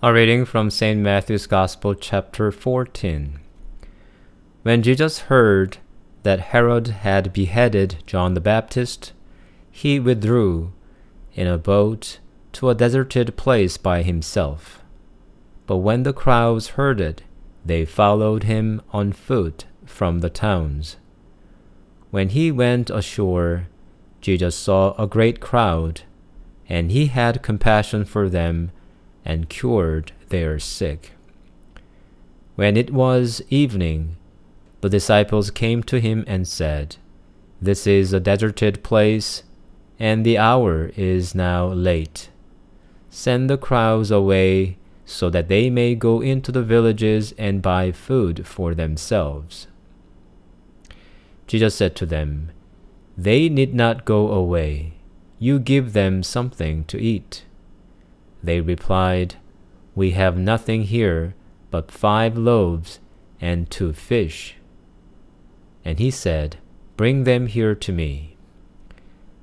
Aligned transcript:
A 0.00 0.12
reading 0.12 0.44
from 0.44 0.70
St. 0.70 1.00
Matthew's 1.00 1.48
Gospel, 1.48 1.92
chapter 1.92 2.52
14. 2.52 3.40
When 4.62 4.80
Jesus 4.80 5.22
heard 5.22 5.78
that 6.22 6.38
Herod 6.38 6.86
had 6.86 7.32
beheaded 7.32 7.96
John 8.06 8.34
the 8.34 8.40
Baptist, 8.40 9.12
he 9.72 9.98
withdrew 9.98 10.72
in 11.34 11.48
a 11.48 11.58
boat 11.58 12.20
to 12.52 12.70
a 12.70 12.76
deserted 12.76 13.36
place 13.36 13.76
by 13.76 14.04
himself. 14.04 14.84
But 15.66 15.78
when 15.78 16.04
the 16.04 16.12
crowds 16.12 16.68
heard 16.78 17.00
it, 17.00 17.24
they 17.64 17.84
followed 17.84 18.44
him 18.44 18.80
on 18.92 19.10
foot 19.10 19.64
from 19.84 20.20
the 20.20 20.30
towns. 20.30 20.96
When 22.12 22.28
he 22.28 22.52
went 22.52 22.88
ashore, 22.88 23.66
Jesus 24.20 24.54
saw 24.54 24.94
a 24.94 25.08
great 25.08 25.40
crowd, 25.40 26.02
and 26.68 26.92
he 26.92 27.06
had 27.06 27.42
compassion 27.42 28.04
for 28.04 28.28
them 28.28 28.70
and 29.28 29.48
cured 29.48 30.10
their 30.30 30.58
sick. 30.58 31.12
When 32.56 32.76
it 32.76 32.90
was 32.92 33.40
evening, 33.50 34.16
the 34.80 34.88
disciples 34.88 35.50
came 35.50 35.82
to 35.84 36.00
him 36.00 36.24
and 36.26 36.48
said, 36.48 36.96
This 37.60 37.86
is 37.86 38.12
a 38.12 38.18
deserted 38.18 38.82
place, 38.82 39.44
and 39.98 40.24
the 40.24 40.38
hour 40.38 40.90
is 40.96 41.34
now 41.34 41.66
late. 41.68 42.30
Send 43.10 43.48
the 43.48 43.58
crowds 43.58 44.10
away 44.10 44.78
so 45.04 45.30
that 45.30 45.48
they 45.48 45.70
may 45.70 45.94
go 45.94 46.20
into 46.20 46.52
the 46.52 46.62
villages 46.62 47.32
and 47.38 47.62
buy 47.62 47.92
food 47.92 48.46
for 48.46 48.74
themselves. 48.74 49.66
Jesus 51.46 51.74
said 51.74 51.96
to 51.96 52.06
them, 52.06 52.50
They 53.16 53.48
need 53.48 53.74
not 53.74 54.04
go 54.04 54.30
away. 54.30 54.94
You 55.38 55.58
give 55.58 55.92
them 55.92 56.22
something 56.22 56.84
to 56.84 56.98
eat. 57.00 57.44
They 58.42 58.60
replied, 58.60 59.36
We 59.94 60.12
have 60.12 60.38
nothing 60.38 60.84
here 60.84 61.34
but 61.70 61.90
five 61.90 62.36
loaves 62.36 63.00
and 63.40 63.70
two 63.70 63.92
fish. 63.92 64.56
And 65.84 65.98
he 65.98 66.10
said, 66.10 66.56
Bring 66.96 67.24
them 67.24 67.46
here 67.46 67.74
to 67.74 67.92
me. 67.92 68.36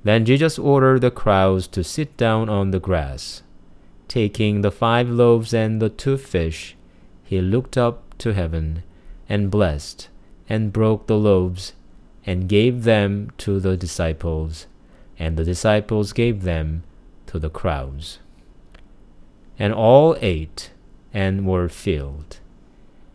Then 0.04 0.24
Jesus 0.24 0.58
ordered 0.58 1.00
the 1.00 1.10
crowds 1.10 1.66
to 1.68 1.82
sit 1.82 2.16
down 2.16 2.48
on 2.48 2.70
the 2.70 2.80
grass. 2.80 3.42
Taking 4.08 4.60
the 4.60 4.70
five 4.70 5.10
loaves 5.10 5.52
and 5.52 5.82
the 5.82 5.88
two 5.88 6.16
fish, 6.16 6.76
he 7.24 7.40
looked 7.40 7.76
up 7.76 8.16
to 8.18 8.32
heaven 8.32 8.84
and 9.28 9.50
blessed 9.50 10.08
and 10.48 10.72
broke 10.72 11.06
the 11.06 11.16
loaves 11.18 11.72
and 12.24 12.48
gave 12.48 12.84
them 12.84 13.32
to 13.38 13.58
the 13.58 13.76
disciples, 13.76 14.66
and 15.18 15.36
the 15.36 15.44
disciples 15.44 16.12
gave 16.12 16.42
them 16.42 16.84
to 17.26 17.38
the 17.38 17.50
crowds. 17.50 18.18
And 19.58 19.72
all 19.72 20.16
ate 20.20 20.70
and 21.14 21.46
were 21.46 21.68
filled. 21.68 22.40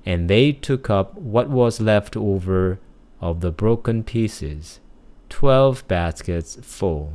And 0.05 0.29
they 0.29 0.51
took 0.51 0.89
up 0.89 1.15
what 1.15 1.49
was 1.49 1.79
left 1.79 2.17
over 2.17 2.79
of 3.19 3.41
the 3.41 3.51
broken 3.51 4.03
pieces, 4.03 4.79
twelve 5.29 5.87
baskets 5.87 6.57
full. 6.61 7.13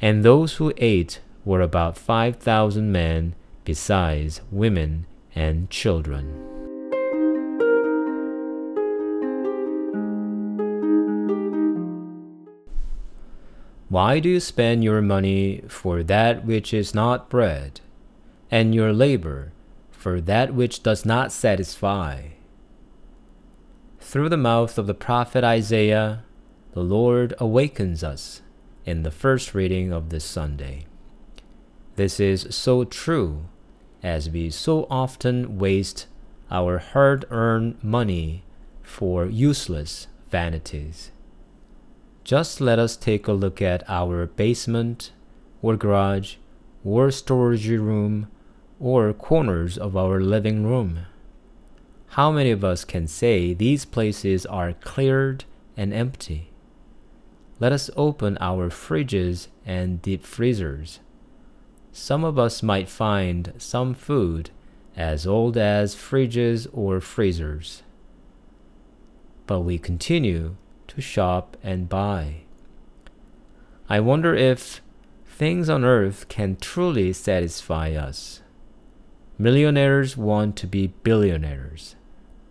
And 0.00 0.24
those 0.24 0.54
who 0.54 0.72
ate 0.78 1.20
were 1.44 1.60
about 1.60 1.98
five 1.98 2.36
thousand 2.36 2.90
men, 2.90 3.34
besides 3.64 4.40
women 4.50 5.06
and 5.34 5.68
children. 5.68 6.48
Why 13.90 14.20
do 14.20 14.30
you 14.30 14.40
spend 14.40 14.82
your 14.82 15.02
money 15.02 15.64
for 15.68 16.02
that 16.02 16.46
which 16.46 16.72
is 16.72 16.94
not 16.94 17.28
bread? 17.28 17.82
And 18.52 18.74
your 18.74 18.92
labor 18.92 19.50
for 19.90 20.20
that 20.20 20.54
which 20.54 20.82
does 20.82 21.06
not 21.06 21.32
satisfy. 21.32 22.24
Through 23.98 24.28
the 24.28 24.36
mouth 24.36 24.76
of 24.76 24.86
the 24.86 24.94
prophet 24.94 25.42
Isaiah, 25.42 26.22
the 26.72 26.82
Lord 26.82 27.32
awakens 27.38 28.04
us 28.04 28.42
in 28.84 29.04
the 29.04 29.10
first 29.10 29.54
reading 29.54 29.90
of 29.90 30.10
this 30.10 30.24
Sunday. 30.24 30.84
This 31.96 32.20
is 32.20 32.46
so 32.50 32.84
true 32.84 33.46
as 34.02 34.28
we 34.28 34.50
so 34.50 34.86
often 34.90 35.58
waste 35.58 36.06
our 36.50 36.78
hard 36.78 37.24
earned 37.30 37.82
money 37.82 38.42
for 38.82 39.24
useless 39.24 40.08
vanities. 40.30 41.10
Just 42.22 42.60
let 42.60 42.78
us 42.78 42.96
take 42.96 43.26
a 43.26 43.32
look 43.32 43.62
at 43.62 43.82
our 43.88 44.26
basement 44.26 45.12
or 45.62 45.76
garage 45.76 46.36
or 46.84 47.10
storage 47.10 47.68
room 47.68 48.28
or 48.82 49.12
corners 49.12 49.78
of 49.78 49.96
our 49.96 50.20
living 50.20 50.66
room. 50.66 50.98
How 52.08 52.32
many 52.32 52.50
of 52.50 52.64
us 52.64 52.84
can 52.84 53.06
say 53.06 53.54
these 53.54 53.84
places 53.84 54.44
are 54.44 54.72
cleared 54.72 55.44
and 55.76 55.94
empty? 55.94 56.50
Let 57.60 57.70
us 57.70 57.90
open 57.96 58.36
our 58.40 58.70
fridges 58.70 59.46
and 59.64 60.02
deep 60.02 60.24
freezers. 60.24 60.98
Some 61.92 62.24
of 62.24 62.40
us 62.40 62.60
might 62.60 62.88
find 62.88 63.52
some 63.56 63.94
food 63.94 64.50
as 64.96 65.28
old 65.28 65.56
as 65.56 65.94
fridges 65.94 66.66
or 66.72 67.00
freezers. 67.00 67.84
But 69.46 69.60
we 69.60 69.78
continue 69.78 70.56
to 70.88 71.00
shop 71.00 71.56
and 71.62 71.88
buy. 71.88 72.42
I 73.88 74.00
wonder 74.00 74.34
if 74.34 74.82
things 75.24 75.70
on 75.70 75.84
earth 75.84 76.28
can 76.28 76.56
truly 76.56 77.12
satisfy 77.12 77.92
us. 77.92 78.41
Millionaires 79.42 80.16
want 80.16 80.54
to 80.54 80.68
be 80.68 80.94
billionaires. 81.02 81.96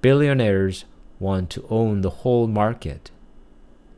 Billionaires 0.01 0.83
want 1.21 1.49
to 1.49 1.65
own 1.69 2.01
the 2.01 2.09
whole 2.09 2.47
market. 2.47 3.11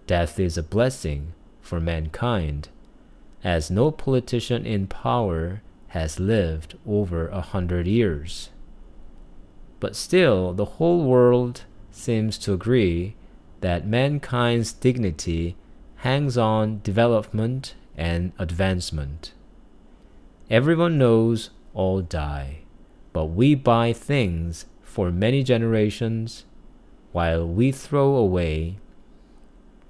Death 0.06 0.40
is 0.40 0.60
a 0.60 0.62
blessing 0.62 1.34
for 1.60 1.80
mankind, 1.80 2.70
as 3.44 3.72
no 3.72 3.90
politician 3.90 4.64
in 4.68 4.86
power 4.86 5.64
has 5.88 6.20
lived 6.20 6.78
over 6.86 7.30
a 7.30 7.42
hundred 7.42 7.88
years. 7.88 8.52
But 9.80 9.96
still, 9.96 10.54
the 10.54 10.78
whole 10.78 11.04
world 11.04 11.64
seems 11.90 12.38
to 12.38 12.54
agree 12.54 13.16
that 13.62 13.88
mankind's 13.88 14.72
dignity 14.72 15.56
hangs 16.06 16.38
on 16.38 16.82
development 16.84 17.74
and 17.98 18.34
advancement. 18.38 19.34
Everyone 20.52 21.00
knows 21.00 21.50
all 21.74 22.00
die 22.02 22.63
but 23.14 23.26
we 23.26 23.54
buy 23.56 23.94
things 23.94 24.66
for 24.82 25.12
many 25.12 25.44
generations 25.44 26.46
while 27.12 27.48
we 27.48 27.72
throw 27.72 28.16
away 28.16 28.78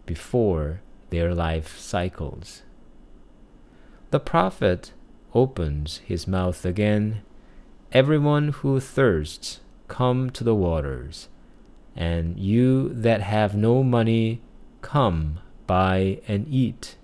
before 0.06 0.82
their 1.10 1.34
life 1.34 1.78
cycles. 1.80 2.64
The 4.12 4.20
prophet 4.20 4.92
opens 5.34 5.98
his 6.06 6.28
mouth 6.28 6.66
again. 6.66 7.22
Everyone 7.92 8.50
who 8.50 8.80
thirsts, 8.80 9.62
come 9.88 10.30
to 10.32 10.44
the 10.44 10.56
waters, 10.56 11.30
and 11.96 12.38
you 12.38 12.90
that 12.90 13.22
have 13.22 13.56
no 13.56 13.84
money, 13.84 14.42
come, 14.82 15.40
buy 15.66 16.20
and 16.28 16.48
eat. 16.50 16.98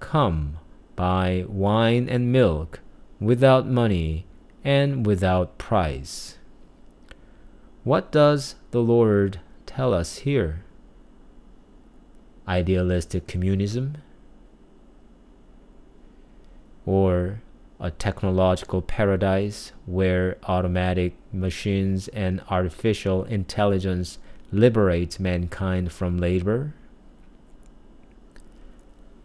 Come, 0.00 0.58
buy 0.96 1.44
wine 1.48 2.08
and 2.08 2.32
milk 2.32 2.80
without 3.20 3.66
money 3.66 4.26
and 4.64 5.06
without 5.06 5.58
price. 5.58 6.38
What 7.84 8.12
does 8.12 8.54
the 8.70 8.80
Lord 8.82 9.40
tell 9.66 9.92
us 9.92 10.18
here? 10.18 10.64
Idealistic 12.46 13.26
communism? 13.26 13.96
Or 16.86 17.40
a 17.80 17.90
technological 17.90 18.82
paradise 18.82 19.72
where 19.86 20.36
automatic 20.44 21.14
machines 21.32 22.06
and 22.08 22.40
artificial 22.48 23.24
intelligence 23.24 24.18
liberate 24.52 25.18
mankind 25.18 25.90
from 25.90 26.18
labor? 26.18 26.74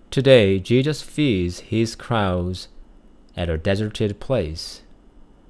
Today, 0.09 0.57
Jesus 0.57 1.03
feeds 1.03 1.59
his 1.59 1.95
crowds 1.95 2.69
at 3.35 3.49
a 3.49 3.57
deserted 3.57 4.19
place 4.19 4.81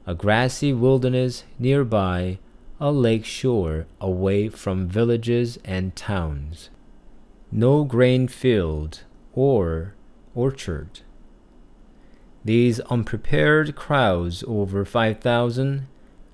a 0.08 0.16
grassy 0.16 0.72
wilderness 0.72 1.44
nearby, 1.60 2.40
a 2.80 2.90
lake 2.90 3.26
shore 3.26 3.86
away 4.00 4.48
from 4.48 4.88
villages 4.88 5.60
and 5.66 5.94
towns. 5.98 6.70
No 7.52 7.84
grain 7.84 8.30
field 8.30 9.04
or 9.34 9.96
orchard. 10.34 11.02
These 12.46 12.80
unprepared 12.82 13.76
crowds, 13.76 14.46
over 14.48 14.86
5,000, 14.86 15.88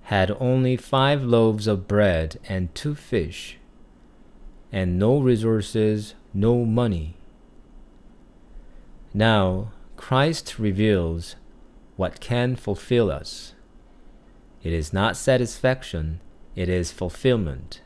had 0.03 0.37
only 0.39 0.77
five 0.77 1.23
loaves 1.23 1.65
of 1.65 1.87
bread 1.87 2.39
and 2.47 2.73
two 2.75 2.93
fish, 2.93 3.57
and 4.71 4.99
no 4.99 5.17
resources, 5.17 6.13
no 6.31 6.63
money. 6.63 7.15
Now, 9.15 9.71
Christ 9.95 10.59
reveals 10.59 11.37
what 11.95 12.19
can 12.19 12.55
fulfill 12.55 13.09
us 13.09 13.55
It 14.63 14.71
is 14.71 14.93
not 14.93 15.17
satisfaction, 15.17 16.21
it 16.55 16.69
is 16.69 16.91
fulfillment. 16.91 17.81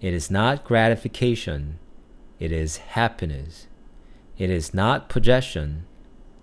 It 0.00 0.12
is 0.12 0.30
not 0.30 0.64
gratification, 0.64 1.78
it 2.40 2.50
is 2.50 2.78
happiness. 2.78 3.68
It 4.36 4.50
is 4.50 4.74
not 4.74 5.08
possession, 5.08 5.86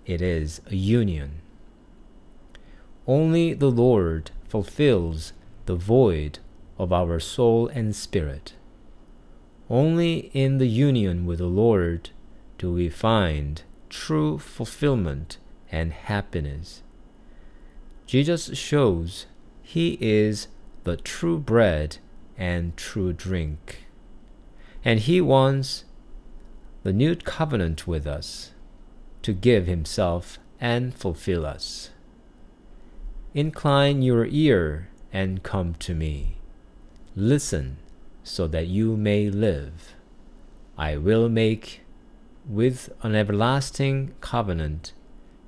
it 0.06 0.22
is 0.22 0.62
a 0.66 0.76
union. 0.76 1.42
Only 3.06 3.52
the 3.52 3.70
Lord 3.70 4.30
fulfills 4.48 5.34
the 5.66 5.74
void 5.74 6.38
of 6.78 6.92
our 6.92 7.20
soul 7.20 7.68
and 7.68 7.94
spirit. 7.94 8.54
Only 9.68 10.30
in 10.32 10.56
the 10.56 10.68
union 10.68 11.26
with 11.26 11.38
the 11.38 11.46
Lord 11.46 12.10
do 12.56 12.72
we 12.72 12.88
find 12.88 13.62
true 13.90 14.38
fulfillment 14.38 15.36
and 15.70 15.92
happiness. 15.92 16.82
Jesus 18.06 18.56
shows 18.56 19.26
he 19.72 19.96
is 20.00 20.48
the 20.82 20.96
true 20.96 21.38
bread 21.38 21.98
and 22.36 22.76
true 22.76 23.12
drink. 23.12 23.84
And 24.84 24.98
he 24.98 25.20
wants 25.20 25.84
the 26.82 26.92
new 26.92 27.14
covenant 27.14 27.86
with 27.86 28.04
us 28.04 28.50
to 29.22 29.32
give 29.32 29.68
himself 29.68 30.40
and 30.60 30.92
fulfill 30.92 31.46
us. 31.46 31.90
Incline 33.32 34.02
your 34.02 34.26
ear 34.26 34.88
and 35.12 35.44
come 35.44 35.74
to 35.74 35.94
me. 35.94 36.38
Listen 37.14 37.76
so 38.24 38.48
that 38.48 38.66
you 38.66 38.96
may 38.96 39.30
live. 39.30 39.94
I 40.76 40.96
will 40.96 41.28
make 41.28 41.82
with 42.44 42.92
an 43.02 43.14
everlasting 43.14 44.14
covenant 44.20 44.94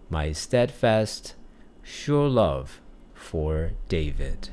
my 0.09 0.31
steadfast, 0.31 1.35
sure 1.83 2.29
love 2.29 2.82
for 3.23 3.71
David. 3.89 4.51